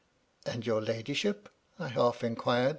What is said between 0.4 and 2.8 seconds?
"And your ladyship —"I half inquired.